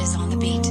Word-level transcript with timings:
is 0.00 0.16
on 0.16 0.30
the 0.30 0.36
beat. 0.36 0.66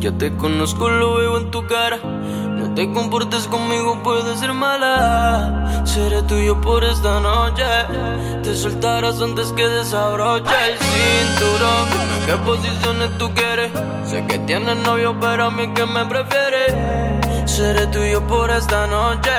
Ya 0.00 0.12
te 0.12 0.36
conozco, 0.36 0.88
lo 0.88 1.16
veo 1.16 1.38
en 1.38 1.50
tu 1.50 1.66
cara. 1.66 1.96
No 1.96 2.74
te 2.74 2.92
comportes 2.92 3.48
conmigo, 3.48 4.02
puedes 4.04 4.38
ser 4.38 4.52
mala. 4.52 5.82
Seré 5.84 6.22
tuyo 6.22 6.60
por 6.60 6.84
esta 6.84 7.18
noche. 7.20 7.64
Te 8.44 8.54
soltarás 8.54 9.20
antes 9.20 9.52
que 9.52 9.66
desabroche 9.66 10.54
el 10.70 10.78
cinturón. 10.78 11.88
¿En 12.20 12.26
qué 12.26 12.36
posiciones 12.44 13.18
tú 13.18 13.32
quieres? 13.34 13.72
Sé 14.04 14.24
que 14.26 14.38
tienes 14.40 14.76
novio, 14.76 15.16
pero 15.20 15.46
a 15.46 15.50
mí 15.50 15.72
que 15.74 15.86
me 15.86 16.04
prefieres. 16.06 16.95
Seré 17.46 17.86
tuyo 17.86 18.26
por 18.26 18.50
esta 18.50 18.86
noche. 18.86 19.30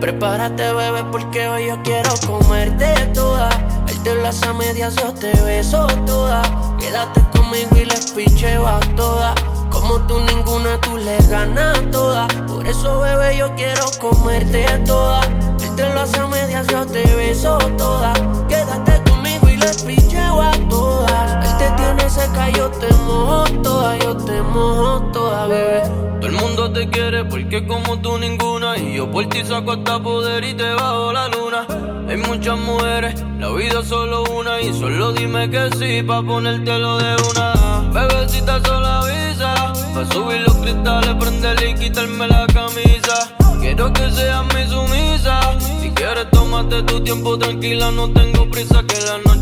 Prepárate, 0.00 0.72
bebé, 0.72 1.04
porque 1.10 1.48
hoy 1.48 1.66
yo 1.66 1.82
quiero 1.82 2.10
comerte 2.26 2.94
toda. 3.12 3.48
Él 3.88 4.02
te 4.02 4.14
las 4.14 4.42
a 4.44 4.54
medias, 4.54 4.94
yo 4.96 5.12
te 5.12 5.32
beso 5.42 5.86
toda. 6.06 6.42
Quédate 6.78 7.20
conmigo 7.36 7.76
y 7.76 7.84
les 7.84 8.12
picheo 8.12 8.66
a 8.66 8.80
toda. 8.96 9.34
Como 9.68 10.00
tú 10.06 10.20
ninguna, 10.20 10.80
tú 10.80 10.96
le 10.96 11.18
ganas 11.28 11.78
toda. 11.90 12.28
Por 12.46 12.66
eso, 12.66 13.00
bebé, 13.00 13.36
yo 13.36 13.52
quiero 13.56 13.84
comerte 14.00 14.64
toda. 14.86 15.20
Él 15.60 15.74
te 15.76 15.82
hace 15.82 16.20
a 16.20 16.26
medias, 16.28 16.66
yo 16.68 16.86
te 16.86 17.02
beso 17.16 17.58
toda. 17.76 18.12
Quédate 18.48 19.02
conmigo 19.10 19.48
y 19.48 19.56
le 19.56 19.68
picheo 19.84 20.03
seca, 22.24 22.50
yo 22.50 22.70
te 22.70 22.92
mojo 23.06 23.44
toda. 23.62 23.98
Yo 23.98 24.16
te 24.16 24.42
mojo 24.42 25.00
toda, 25.12 25.46
bebé. 25.46 25.82
Todo 26.20 26.26
el 26.26 26.32
mundo 26.32 26.72
te 26.72 26.88
quiere 26.88 27.24
porque 27.24 27.66
como 27.66 28.00
tú 28.00 28.18
ninguna. 28.18 28.76
Y 28.78 28.96
yo 28.96 29.10
por 29.10 29.26
ti 29.28 29.44
saco 29.44 29.72
hasta 29.72 30.02
poder 30.02 30.44
y 30.44 30.54
te 30.54 30.72
bajo 30.74 31.12
la 31.12 31.28
luna. 31.28 31.66
Hay 32.08 32.16
muchas 32.18 32.58
mujeres, 32.58 33.22
la 33.38 33.50
vida 33.50 33.80
es 33.80 33.88
solo 33.88 34.24
una. 34.24 34.60
Y 34.60 34.72
solo 34.72 35.12
dime 35.12 35.50
que 35.50 35.70
sí, 35.78 36.02
pa' 36.02 36.22
ponértelo 36.22 36.98
de 36.98 37.16
una. 37.30 37.90
Bebecita 37.92 38.60
solo 38.64 38.86
avisa. 38.86 39.72
Pa' 39.94 40.06
subir 40.12 40.40
los 40.42 40.56
cristales, 40.56 41.14
prenderle 41.18 41.70
y 41.70 41.74
quitarme 41.74 42.28
la 42.28 42.46
camisa. 42.46 43.36
Quiero 43.60 43.92
que 43.92 44.10
seas 44.10 44.44
mi 44.54 44.66
sumisa. 44.68 45.40
Si 45.80 45.90
quieres, 45.90 46.30
tómate 46.30 46.82
tu 46.82 47.00
tiempo 47.00 47.38
tranquila. 47.38 47.90
No 47.90 48.10
tengo 48.12 48.48
prisa, 48.50 48.82
que 48.86 49.00
la 49.06 49.18
noche 49.18 49.33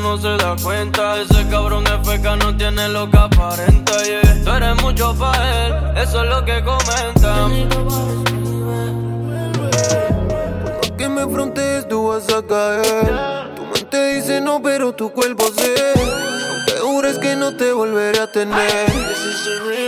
no 0.00 0.16
se 0.18 0.36
da 0.36 0.56
cuenta. 0.62 1.20
Ese 1.20 1.46
cabrón 1.48 1.84
es 1.86 2.08
feca, 2.08 2.36
no 2.36 2.56
tiene 2.56 2.88
lo 2.88 3.10
que 3.10 3.18
aparenta. 3.18 3.92
Tú 4.44 4.50
eres 4.50 4.82
mucho 4.82 5.14
pa' 5.14 5.66
él, 5.66 5.74
eso 5.96 6.22
es 6.22 6.30
lo 6.30 6.44
que 6.44 6.62
comentan. 6.62 7.68
que 10.96 11.08
me 11.08 11.26
frontees 11.26 11.88
tú 11.88 12.08
vas 12.08 12.28
a 12.28 12.42
caer. 12.42 13.54
Tu 13.54 13.64
mente 13.64 14.14
dice 14.14 14.40
no, 14.40 14.62
pero 14.62 14.92
tu 14.92 15.10
cuerpo. 15.12 15.44
Aunque 15.46 16.72
jures 16.80 17.18
que 17.18 17.36
no 17.36 17.56
te 17.56 17.72
volveré 17.72 18.20
a 18.20 18.30
tener. 18.30 18.86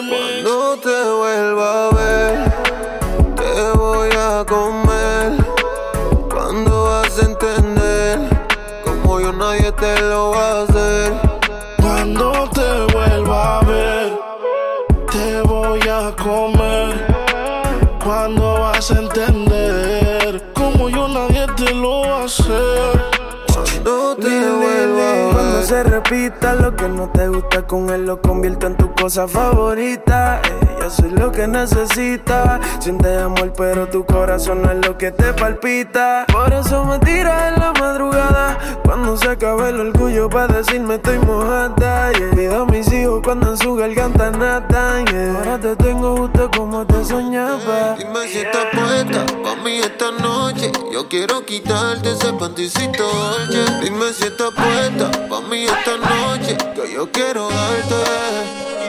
Cuando 0.08 0.78
te 0.78 1.10
vuelva 1.10 1.86
a 1.86 1.94
ver, 1.94 2.52
te 3.36 3.78
voy 3.78 4.10
a 4.10 4.44
comer. 4.46 5.32
Cuando 6.30 6.84
vas 6.84 7.18
a 7.18 7.24
entender, 7.24 7.67
nadie 9.58 9.72
te 9.72 10.00
lo 10.02 10.30
va 10.30 10.50
a 10.50 10.62
hacer. 10.62 11.12
Cuando 11.80 12.48
te 12.50 12.94
vuelva 12.94 13.58
a 13.58 13.64
ver, 13.64 14.18
te 15.10 15.42
voy 15.42 15.80
a 15.80 16.14
comer. 16.16 17.06
Cuando 18.02 18.60
vas 18.60 18.90
a 18.90 18.98
entender, 18.98 20.52
como 20.54 20.88
yo 20.88 21.08
nadie 21.08 21.46
te 21.56 21.74
lo 21.74 22.02
va 22.02 22.22
a 22.22 22.24
hacer. 22.24 23.04
Cuando 23.52 24.16
te 24.16 24.28
vuelva 24.28 25.10
a 25.10 25.14
ver. 25.14 25.32
Cuando 25.32 25.62
se 25.62 25.82
repita 25.82 26.54
lo 26.54 26.74
que 26.74 26.88
no 26.88 27.10
te 27.10 27.28
gusta 27.28 27.66
con 27.66 27.90
él 27.90 28.06
lo 28.06 28.20
convierto 28.20 28.66
en 28.66 28.76
tu 28.76 28.92
cosa 28.94 29.26
favorita. 29.26 30.40
Eh, 30.44 30.77
soy 30.90 31.10
lo 31.10 31.30
que 31.32 31.46
necesitas. 31.46 32.60
Sientes 32.80 33.20
amor, 33.22 33.52
pero 33.56 33.88
tu 33.88 34.04
corazón 34.04 34.62
no 34.62 34.70
es 34.70 34.86
lo 34.86 34.96
que 34.96 35.10
te 35.10 35.32
palpita. 35.32 36.26
Por 36.32 36.52
eso 36.52 36.84
me 36.84 36.98
tiras 36.98 37.52
en 37.52 37.60
la 37.60 37.72
madrugada. 37.72 38.58
Cuando 38.84 39.16
se 39.16 39.28
acabe 39.28 39.70
el 39.70 39.80
orgullo 39.80 40.28
para 40.28 40.54
decirme 40.54 40.96
estoy 40.96 41.18
mojada. 41.18 42.12
Yeah. 42.12 42.30
Pido 42.30 42.62
a 42.62 42.66
mis 42.66 42.90
hijos 42.92 43.20
cuando 43.22 43.50
en 43.50 43.56
su 43.56 43.74
garganta 43.74 44.30
natan. 44.30 45.06
Yeah. 45.06 45.38
Ahora 45.38 45.58
te 45.58 45.76
tengo 45.76 46.16
justo 46.16 46.50
como 46.56 46.86
te 46.86 47.04
soñaba. 47.04 47.96
Dime 47.98 48.28
si 48.28 48.38
estás 48.38 48.66
puesta 48.72 49.26
pa' 49.42 49.56
mí 49.62 49.78
esta 49.78 50.10
noche. 50.12 50.72
Yo 50.92 51.08
quiero 51.08 51.44
quitarte 51.44 52.12
ese 52.12 52.32
panticito 52.34 53.04
dolce. 53.04 53.64
Dime 53.82 54.12
si 54.12 54.24
estás 54.24 54.50
puesta 54.52 55.10
pa' 55.28 55.40
mí 55.42 55.64
esta 55.64 55.96
noche. 55.96 56.56
Que 56.74 56.92
yo 56.92 57.10
quiero 57.10 57.48
darte. 57.48 58.87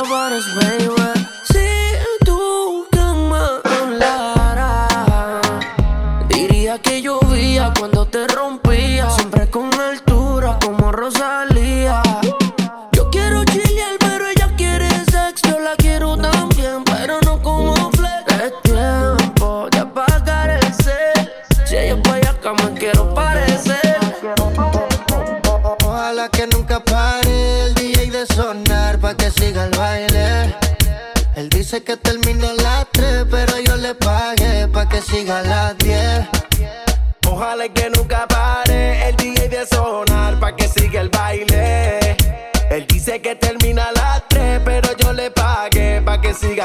Lenita 0.00 0.08
pares, 0.08 0.46
baby. 0.54 0.90
Si 0.90 0.99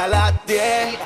a 0.05 0.07
las 0.07 0.45
10. 0.45 0.99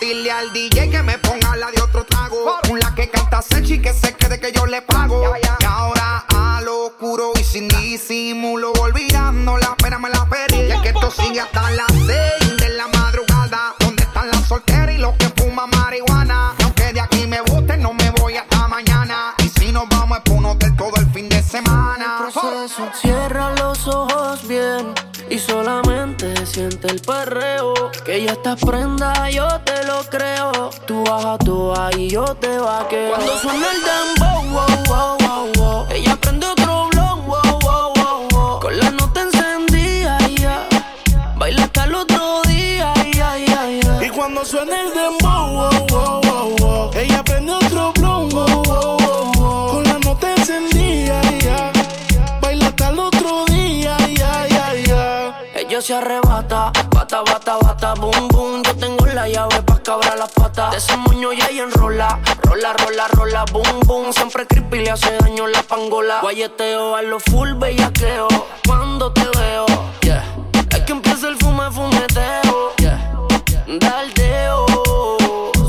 Dile 0.00 0.30
al 0.32 0.52
DJ 0.52 0.90
que 0.90 1.02
me 1.02 1.16
ponga 1.18 1.54
la 1.56 1.70
de 1.70 1.80
otro 1.80 2.04
trago. 2.04 2.56
Una 2.70 2.94
que 2.94 3.08
canta 3.08 3.40
Sechi 3.40 3.80
que 3.80 3.92
se 3.92 4.14
quede 4.14 4.40
que 4.40 4.50
yo 4.52 4.66
le 4.66 4.82
pago. 4.82 5.22
Y 5.40 5.64
ahora 5.64 6.24
a 6.34 6.60
lo 6.62 6.86
oscuro 6.86 7.32
y 7.38 7.44
sin 7.44 7.68
disimulo, 7.68 8.72
olvidando 8.72 9.56
la 9.58 9.76
pena 9.76 9.98
me 9.98 10.10
la 10.10 10.26
pedí. 10.26 10.60
Y 10.60 10.72
es 10.72 10.80
que 10.80 10.88
esto 10.88 11.10
sigue 11.10 11.40
hasta 11.40 11.70
las 11.70 11.92
6 11.92 12.56
de 12.58 12.68
la 12.70 12.88
madrugada. 12.88 13.74
¿Dónde 13.78 14.02
están 14.02 14.28
las 14.28 14.48
solteras 14.48 14.94
y 14.94 14.98
los 14.98 15.16
que 15.16 15.28
fuman 15.36 15.70
marihuana? 15.70 16.54
Aunque 16.64 16.92
de 16.92 17.00
aquí 17.00 17.26
me 17.26 17.40
boten, 17.42 17.80
no 17.80 17.92
me 17.92 18.10
voy 18.10 18.36
hasta 18.36 18.66
mañana. 18.66 19.34
Y 19.38 19.48
si 19.60 19.70
nos 19.70 19.88
vamos 19.88 20.18
es 20.18 20.24
por 20.24 20.38
un 20.38 20.46
hotel 20.46 20.74
todo 20.76 20.96
el 20.96 21.06
fin 21.12 21.28
de 21.28 21.40
semana. 21.42 22.18
proceso. 22.18 22.90
Cierra 23.00 23.54
los 23.54 23.86
ojos 23.86 24.46
bien 24.48 24.95
perreo. 27.06 27.74
Que 28.04 28.24
ya 28.24 28.32
estás 28.32 28.60
prenda, 28.60 29.30
yo 29.30 29.46
te 29.64 29.84
lo 29.86 30.02
creo. 30.10 30.70
Tú 30.86 31.04
bajas 31.04 31.38
tú 31.44 31.72
ahí, 31.74 32.10
yo 32.10 32.24
te 32.24 32.58
vaqueo. 32.58 33.14
Cuando 33.14 33.38
suena 33.38 33.66
el 33.72 33.80
dembow, 33.88 34.42
wow, 34.52 34.66
wow, 34.88 35.16
wow, 35.20 35.52
wow. 35.56 35.86
Ella 35.90 36.16
prende 36.16 36.46
otro 36.46 36.88
blog, 36.92 37.26
wow, 37.26 37.58
wow, 37.62 37.92
wow, 37.94 38.28
wow. 38.32 38.60
Con 38.60 38.78
la 38.78 38.90
nota 38.90 39.22
encendida, 39.22 40.18
ya. 40.36 40.66
Baila 41.36 41.64
hasta 41.64 41.84
el 41.84 41.94
otro 41.94 42.42
día, 42.42 42.92
ya, 43.14 43.38
ya, 43.38 43.70
ya. 43.70 44.12
cuando 44.12 44.44
suena 44.44 44.80
el 44.80 44.92
dembow, 44.94 45.52
wow, 45.52 45.86
wow, 45.90 46.56
wow, 46.58 46.90
ella 46.94 47.22
prende 47.22 47.52
otro 47.52 47.92
blow, 47.92 48.28
con 49.70 49.84
la 49.84 49.98
nota 49.98 50.34
encendida, 50.34 51.20
ya. 51.38 51.72
Baila 52.40 52.66
hasta 52.68 52.88
el 52.88 52.98
otro 52.98 53.44
día, 53.46 53.96
ya, 54.14 54.46
ya, 54.48 54.74
ya. 54.74 55.42
Ella 55.54 55.80
se 55.80 55.94
arrebata, 55.94 56.25
bata, 57.06 57.22
bata, 57.22 57.58
bata, 57.58 57.94
boom, 57.94 58.28
boom. 58.28 58.62
Yo 58.62 58.74
tengo 58.76 59.06
la 59.06 59.28
llave 59.28 59.62
pa' 59.62 59.78
cabrar 59.82 60.18
las 60.18 60.30
patas. 60.32 60.72
De 60.72 60.78
ese 60.78 60.96
moño 60.96 61.32
ya 61.32 61.50
y 61.50 61.60
enrola, 61.60 62.18
rola, 62.42 62.72
rola, 62.72 63.08
rola, 63.08 63.44
boom, 63.52 63.80
boom. 63.86 64.12
Siempre 64.12 64.46
creepy 64.46 64.80
le 64.80 64.90
hace 64.90 65.16
daño 65.18 65.46
la 65.46 65.62
pangola. 65.62 66.20
Guayeteo 66.20 66.96
a 66.96 67.02
lo 67.02 67.20
full 67.20 67.52
bellaqueo. 67.54 68.28
Cuando 68.66 69.12
te 69.12 69.22
veo, 69.38 69.66
yeah. 70.02 70.24
Es 70.70 70.80
que 70.80 70.92
empieza 70.92 71.28
el 71.28 71.36
fume, 71.36 71.70
fumeteo, 71.70 72.74
yeah. 72.78 73.12
Daldeo, 73.78 74.66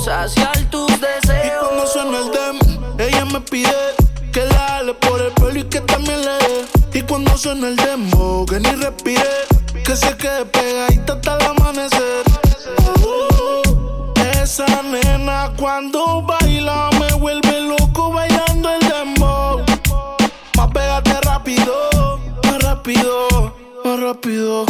saciar 0.04 0.58
tus 0.72 0.90
deseos. 1.00 1.46
Y 1.46 1.66
cuando 1.66 1.88
suena 1.88 2.18
el 2.20 2.32
dem, 2.32 2.80
ella 2.98 3.26
me 3.26 3.42
pide 3.42 3.96
que 4.34 4.44
la 4.46 4.78
ale 4.78 4.94
por 4.96 5.22
el 5.22 5.32
pelo 5.34 5.60
y 5.60 5.64
que 5.66 5.82
también 5.82 6.20
le 6.22 6.32
dé. 6.32 6.66
Y 6.94 7.02
cuando 7.04 7.38
suena 7.38 7.68
el 7.68 7.76
demo, 7.76 8.46
que 8.48 8.60
ni 8.60 8.72
respire, 8.72 9.48
que 9.88 9.96
se 9.96 10.18
quede 10.18 10.46
pegadita 10.48 11.14
hasta 11.14 11.38
el 11.38 11.44
amanecer. 11.44 12.26
Uh, 13.06 14.14
esa 14.34 14.66
nena 14.84 15.54
cuando 15.58 16.22
baila 16.24 16.90
me 17.00 17.14
vuelve 17.14 17.62
loco 17.62 18.12
bailando 18.12 18.70
el 18.70 18.82
dembow. 18.82 19.64
Más 20.58 20.68
pégate 20.74 21.22
rápido, 21.22 22.20
más 22.44 22.64
rápido, 22.64 23.56
más 23.86 24.00
rápido. 24.02 24.66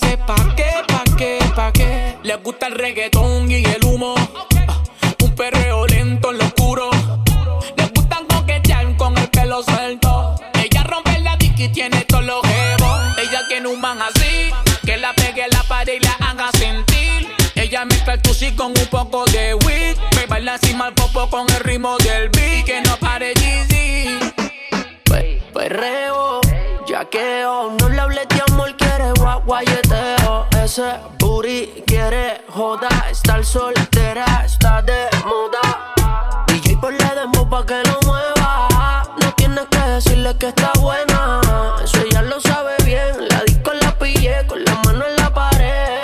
Pa' 0.00 0.54
qué, 0.56 0.70
pa' 0.88 1.04
qué, 1.16 1.38
pa' 1.54 1.72
qué. 1.72 2.16
Le 2.22 2.36
gusta 2.36 2.66
el 2.68 2.74
reggaetón 2.74 3.50
y 3.50 3.62
el 3.64 3.84
humo. 3.84 4.14
Ah, 4.68 4.82
Un 5.22 5.34
perreo 5.34 5.86
lento 5.86 6.30
en 6.30 6.38
lo 6.38 6.44
oscuro. 6.44 6.90
Le 7.76 7.86
gustan 7.94 8.24
coquetear 8.26 8.96
con 8.96 9.16
el 9.18 9.28
pelo 9.28 9.62
suelto. 9.62 10.34
Ella 10.54 10.82
rompe 10.84 11.18
la 11.20 11.36
disc 11.36 11.58
y 11.58 11.68
tiene 11.68 12.04
todos 12.06 12.24
los 12.24 12.40
jebos. 12.42 13.00
Ella 13.18 13.42
tiene 13.48 13.68
un 13.68 13.80
man 13.80 13.98
así, 14.00 14.50
que 14.84 14.96
la 14.96 15.12
pegue 15.14 15.44
en 15.44 15.50
la 15.50 15.62
pared 15.64 15.94
y 15.94 16.00
la 16.00 16.12
haga 16.26 16.50
sentir. 16.52 17.28
Ella 17.54 17.84
mezcla 17.84 18.14
el 18.14 18.22
tusi 18.22 18.52
con 18.52 18.68
un 18.68 18.86
poco 18.90 19.24
de 19.26 19.54
weed. 19.66 19.96
Me 20.16 20.26
baila 20.26 20.54
encima 20.54 20.88
el 20.88 20.94
popo 20.94 21.28
con 21.28 21.48
el 21.50 21.60
ritmo 21.60 21.96
del 21.98 22.30
beat. 22.30 22.64
Que 22.64 22.80
no 22.80 22.96
pare 22.96 23.34
Jeezy. 23.34 24.18
Pe- 25.04 25.42
Perreo, 25.52 26.40
yaqueo, 26.86 27.72
no 27.78 27.88
le 27.90 28.00
hables 28.00 28.26
amor, 28.48 28.74
quiere 29.02 29.12
gua- 29.20 29.42
guayeteo. 29.44 30.46
Ese 30.62 30.94
booty 31.18 31.82
quiere 31.86 32.42
joda, 32.48 32.88
estar 33.10 33.44
soltera, 33.44 34.24
está 34.44 34.82
de 34.82 35.08
moda. 35.24 35.94
DJ 36.46 36.76
por 36.80 36.92
la 36.92 37.14
demo 37.14 37.48
pa' 37.48 37.64
que 37.66 37.82
lo 37.84 37.98
mueva. 38.06 38.68
No 39.20 39.32
tienes 39.34 39.66
que 39.70 39.78
decirle 39.78 40.36
que 40.38 40.48
está 40.48 40.70
buena, 40.80 41.40
eso 41.82 41.98
ella 42.02 42.22
lo 42.22 42.40
sabe 42.40 42.74
bien. 42.84 43.28
La 43.28 43.42
disco 43.44 43.72
la 43.72 43.92
pillé 43.98 44.46
con 44.46 44.64
la 44.64 44.74
mano 44.84 45.04
en 45.06 45.16
la 45.16 45.30
pared. 45.34 46.00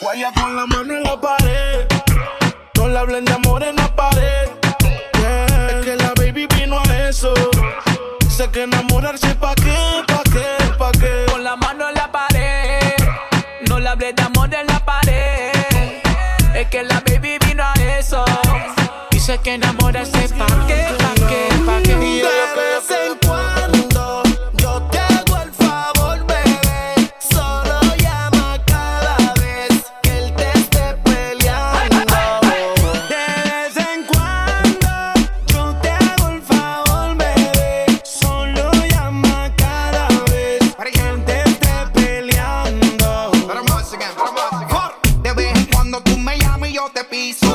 Guaya 0.00 0.32
con 0.32 0.56
la 0.56 0.66
mano 0.66 0.94
en 0.94 1.02
la 1.02 1.20
pared. 1.20 1.86
No 2.76 2.88
le 2.88 2.98
hablen 2.98 3.24
de 3.24 3.32
amor 3.34 3.62
en 3.62 3.76
la 3.76 3.94
pared. 3.94 4.48
Yeah. 5.18 5.68
Es 5.78 5.84
que 5.84 5.96
la 5.96 6.12
baby 6.16 6.46
vino 6.56 6.78
a 6.78 7.08
eso. 7.08 7.34
Sé 8.30 8.50
que 8.50 8.62
enamorarse 8.62 9.34
pa' 9.34 9.54
Que 19.42 19.54
enamorarse 19.54 20.28
pa' 20.36 20.66
qué, 20.66 20.86
pa' 20.98 21.14
qué, 21.28 21.48
pa'. 21.64 21.80
Y 22.04 22.20
yo 22.20 22.28
De 22.28 22.44
vez 22.56 22.90
en 22.90 23.16
cuando 23.26 24.22
yo 24.58 24.82
te 24.90 24.98
hago 24.98 25.38
el 25.42 25.50
favor, 25.52 26.18
bebé. 26.26 27.10
Solo 27.18 27.80
llama 27.96 28.58
cada 28.66 29.32
vez 29.40 29.72
que 30.02 30.10
él 30.18 30.34
te 30.34 30.46
esté 30.58 30.94
peleando. 31.04 32.04
De 33.08 33.26
vez 33.48 33.76
en 33.78 34.04
cuando 34.04 34.90
yo 35.46 35.74
te 35.80 35.88
hago 35.88 36.28
el 36.28 36.42
favor, 36.42 37.16
bebé. 37.16 37.86
Solo 38.04 38.70
llama 38.90 39.50
cada 39.56 40.06
vez 40.30 40.60
que 40.76 41.00
él 41.08 41.24
te 41.24 41.42
esté 41.48 41.74
peleando. 41.94 43.32
De 45.22 45.32
vez 45.32 45.56
en 45.56 45.64
cuando 45.72 46.02
tú 46.02 46.18
me 46.18 46.38
llamas 46.38 46.68
y 46.68 46.74
yo 46.74 46.90
te 46.92 47.04
piso. 47.04 47.49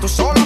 Tú 0.00 0.06
solo 0.06 0.39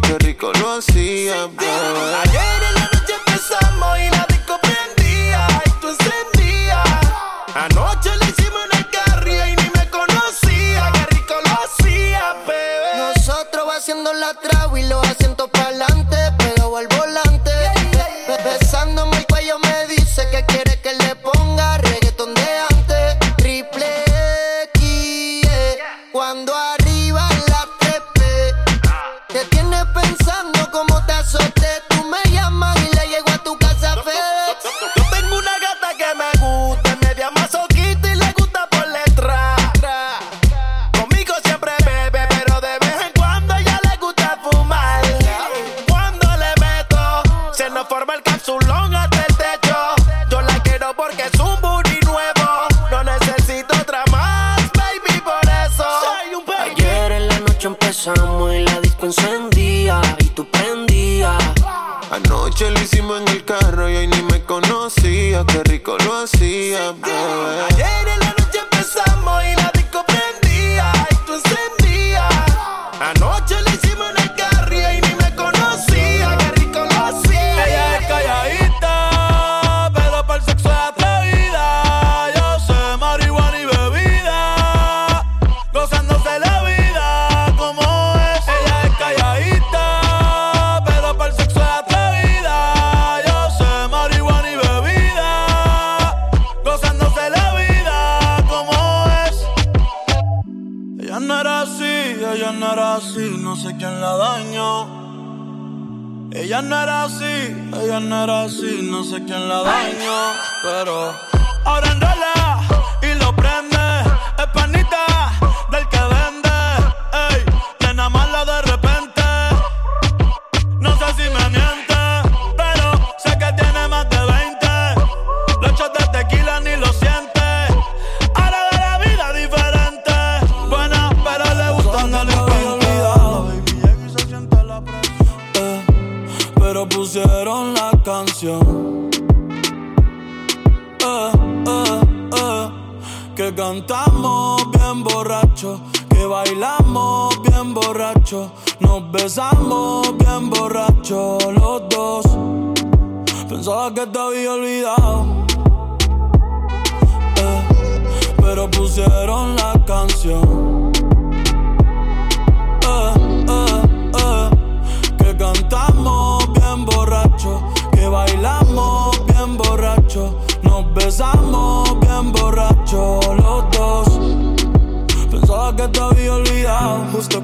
qué 0.00 0.18
rico 0.18 0.52
lo 0.60 0.72
hacía, 0.72 1.46
bebé. 1.46 2.33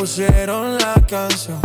pusieron 0.00 0.78
la 0.78 0.94
canción. 1.06 1.60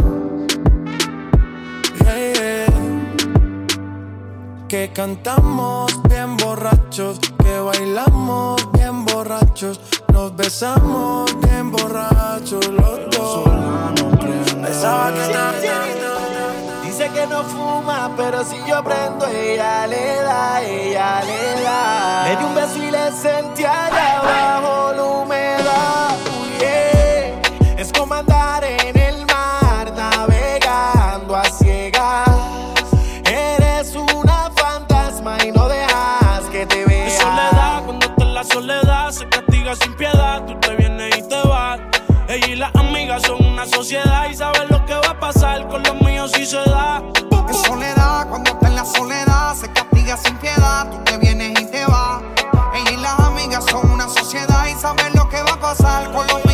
Que 4.68 4.92
cantamos 4.92 6.04
bien 6.10 6.36
borrachos 6.38 7.20
Que 7.38 7.60
bailamos 7.60 8.72
bien 8.74 9.06
borrachos 9.06 9.80
Nos 10.12 10.36
besamos 10.36 11.34
bien 11.42 11.72
borrachos 11.72 12.68
los 12.68 13.00
dos. 13.12 13.50
Pensaba 14.62 15.14
que 15.14 15.34
na, 15.34 15.52
na, 15.52 15.82
na, 16.02 16.84
Dice 16.84 17.10
que 17.12 17.28
no 17.28 17.44
fuma, 17.44 18.12
pero 18.18 18.44
si 18.44 18.58
yo 18.68 18.84
prendo 18.84 19.28
Ella 19.28 19.88
le 19.88 20.16
da, 20.22 20.62
ella 20.62 21.24
le 21.24 21.64
da. 21.64 22.24
Le 22.26 22.36
di 22.36 22.44
un 22.44 22.56
beso 22.56 22.78
y 22.84 22.92
le 22.92 23.12
sentí 23.12 23.64
allá 23.64 24.20
abajo. 24.20 24.95
eres 33.86 33.96
una 33.96 34.52
fantasma 34.56 35.38
y 35.46 35.52
no 35.52 35.68
dejas 35.68 36.44
que 36.52 36.66
te 36.66 36.86
vea. 36.86 37.06
En 37.06 37.12
soledad, 37.12 37.84
cuando 37.86 38.06
está 38.06 38.24
en 38.24 38.34
la 38.34 38.44
soledad, 38.44 39.12
se 39.12 39.28
castiga 39.30 39.76
sin 39.76 39.94
piedad. 39.96 40.46
Tú 40.46 40.60
te 40.60 40.76
vienes 40.76 41.18
y 41.18 41.28
te 41.28 41.42
vas. 41.48 41.80
Ella 42.28 42.48
y 42.48 42.56
las 42.56 42.76
amigas 42.76 43.22
son 43.24 43.46
una 43.46 43.66
sociedad 43.66 44.30
y 44.30 44.36
saben 44.36 44.68
lo 44.70 44.84
que 44.86 44.94
va 44.94 45.10
a 45.10 45.20
pasar 45.20 45.68
con 45.68 45.84
los 45.84 45.96
míos 46.02 46.32
si 46.34 46.46
se 46.46 46.58
da. 46.58 47.04
En 47.48 47.54
soledad, 47.54 48.28
cuando 48.30 48.52
está 48.52 48.68
en 48.68 48.76
la 48.76 48.86
soledad, 48.86 49.56
se 49.56 49.72
castiga 49.72 50.18
sin 50.18 50.36
piedad. 50.38 50.90
Tú 50.90 50.98
te 51.04 51.18
vienes 51.18 51.60
y 51.60 51.66
te 51.66 51.86
vas. 51.86 52.22
Ella 52.74 52.92
y 52.92 52.98
las 52.98 53.20
amigas 53.20 53.66
son 53.66 53.92
una 53.92 54.10
sociedad 54.10 54.68
y 54.68 54.74
saben 54.80 55.14
lo 55.14 55.30
que 55.30 55.42
va 55.44 55.54
a 55.54 55.60
pasar 55.60 56.12
con 56.12 56.28
los 56.28 56.45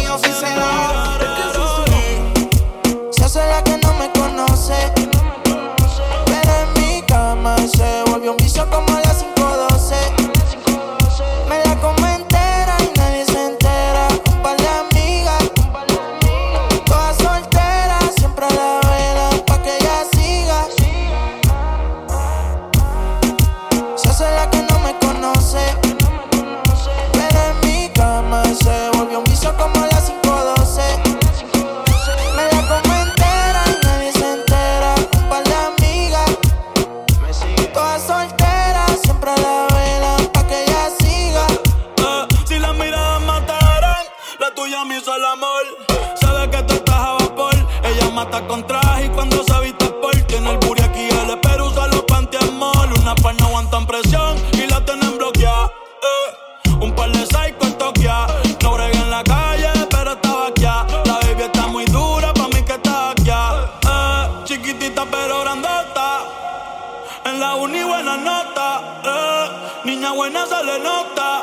buena 70.11 70.45
se 70.45 70.63
le 70.63 70.79
nota, 70.79 71.41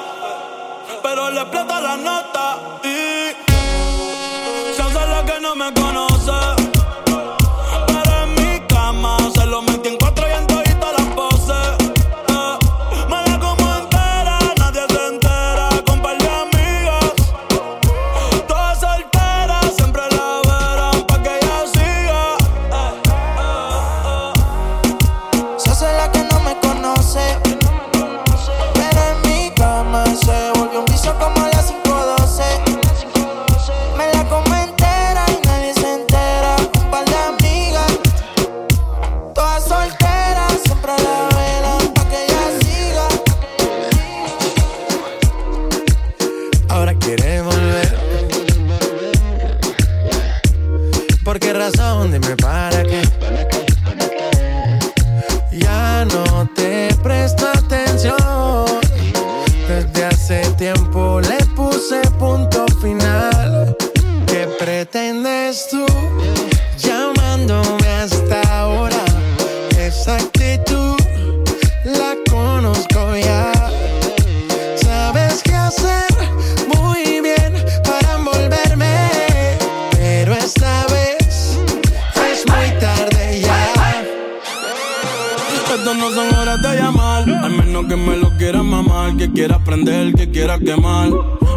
pero 1.03 1.31
le 1.31 1.41
explota 1.41 1.81
la 1.81 1.97
nota. 1.97 2.59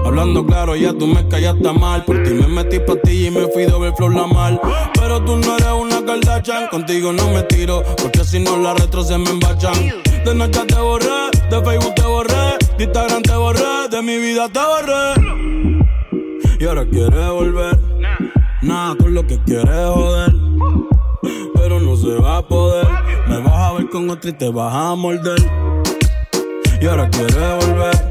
Hablando 0.06 0.46
claro, 0.46 0.76
ya 0.76 0.94
tú 0.94 1.08
me 1.08 1.28
callaste 1.28 1.72
mal. 1.74 2.04
Por 2.06 2.24
ti 2.24 2.32
me 2.32 2.48
metí 2.48 2.80
pa' 2.80 2.96
ti 2.96 3.28
y 3.28 3.32
me 3.32 3.48
fui 3.48 3.66
doble 3.66 3.94
flor 3.96 4.16
la 4.16 4.28
mal. 4.28 4.60
Pero 4.94 5.24
tú 5.24 5.38
no 5.38 5.56
eres 5.58 5.74
una 5.80 6.06
Kardashian, 6.06 6.68
contigo 6.70 7.12
no 7.12 7.30
me 7.32 7.44
tiro, 7.44 7.84
porque 8.02 8.24
si 8.24 8.40
no 8.40 8.58
la 8.58 8.74
retro 8.74 9.04
se 9.04 9.18
me 9.18 9.30
embachan. 9.30 9.74
De 10.26 10.36
noche 10.36 10.62
te 10.66 10.76
borré, 10.76 11.30
de 11.50 11.62
Facebook 11.64 11.96
te 11.96 12.04
borré, 12.04 12.58
de 12.78 12.84
Instagram 12.84 13.22
te 13.22 13.36
borré, 13.36 13.88
de 13.90 14.02
mi 14.02 14.18
vida 14.18 14.48
te 14.50 14.60
borré. 14.60 15.14
Y 16.60 16.66
ahora 16.66 16.86
quieres 16.86 17.30
volver, 17.30 17.80
nada 18.62 18.96
con 18.96 19.14
lo 19.14 19.26
que 19.26 19.40
quieres 19.44 19.90
joder 19.94 20.34
pero 21.62 21.80
no 21.80 21.96
se 21.96 22.16
va 22.16 22.38
a 22.38 22.48
poder. 22.48 22.88
Me 23.28 23.38
vas 23.40 23.54
a 23.54 23.74
ver 23.74 23.90
con 23.90 24.10
otra 24.10 24.32
y 24.32 24.34
te 24.34 24.50
vas 24.50 24.74
a 24.74 24.96
morder. 24.96 25.40
Y 26.82 26.88
ahora 26.88 27.08
quieres 27.10 27.36
volver, 27.36 28.11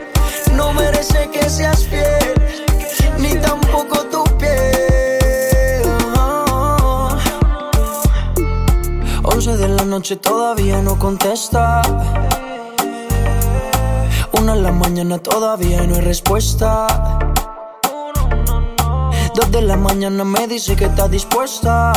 No 0.55 0.73
merece 0.73 1.29
que 1.29 1.49
seas 1.49 1.85
fiel, 1.85 2.33
ni 3.17 3.35
tampoco 3.35 4.05
tu 4.05 4.23
piel. 4.37 5.83
11 9.23 9.57
de 9.57 9.67
la 9.69 9.85
noche 9.85 10.15
todavía 10.17 10.81
no 10.81 10.97
contesta. 10.99 11.81
Una 14.33 14.53
en 14.53 14.63
la 14.63 14.71
mañana 14.71 15.17
todavía 15.19 15.81
no 15.83 15.95
hay 15.95 16.01
respuesta. 16.01 16.87
Dos 19.35 19.51
de 19.51 19.61
la 19.61 19.77
mañana 19.77 20.23
me 20.23 20.47
dice 20.47 20.75
que 20.75 20.85
está 20.85 21.07
dispuesta. 21.07 21.93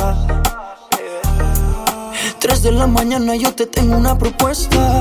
Tres 2.38 2.62
de 2.62 2.72
la 2.72 2.86
mañana 2.86 3.34
yo 3.34 3.54
te 3.54 3.66
tengo 3.66 3.96
una 3.96 4.16
propuesta. 4.16 5.00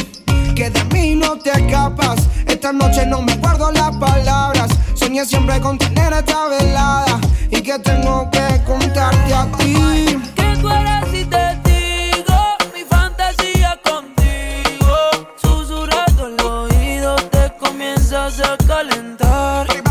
que 0.61 0.69
de 0.69 0.83
mí 0.93 1.15
no 1.15 1.39
te 1.39 1.49
escapas. 1.49 2.19
Esta 2.45 2.71
noche 2.71 3.03
no 3.07 3.23
me 3.23 3.35
guardo 3.37 3.71
las 3.71 3.95
palabras. 3.97 4.69
Soñé 4.93 5.25
siempre 5.25 5.59
con 5.59 5.75
tener 5.79 6.13
esta 6.13 6.49
velada 6.49 7.19
y 7.49 7.61
que 7.63 7.79
tengo 7.79 8.29
que 8.29 8.61
contarte 8.63 9.33
a 9.33 9.45
ti. 9.57 10.19
¿Qué 10.35 10.55
fuera 10.61 11.03
si 11.11 11.25
te 11.25 11.45
digo 11.65 12.39
mi 12.75 12.83
fantasía 12.83 13.79
contigo? 13.83 14.95
Susurrando 15.41 16.27
el 16.27 16.39
oído 16.45 17.15
te 17.15 17.51
comienzas 17.59 18.39
a 18.41 18.55
calentar. 18.67 19.90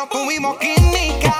nos 0.00 0.08
tuvimos 0.08 0.56
química. 0.58 1.39